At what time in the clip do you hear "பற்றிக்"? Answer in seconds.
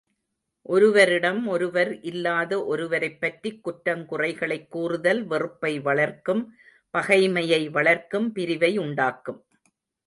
3.21-3.63